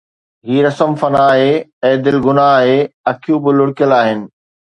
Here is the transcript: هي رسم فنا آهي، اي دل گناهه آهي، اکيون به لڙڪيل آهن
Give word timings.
هي 0.45 0.57
رسم 0.67 0.91
فنا 0.99 1.21
آهي، 1.33 1.51
اي 1.83 1.91
دل 2.05 2.17
گناهه 2.27 2.55
آهي، 2.61 2.79
اکيون 3.11 3.39
به 3.43 3.51
لڙڪيل 3.59 3.91
آهن 4.01 4.19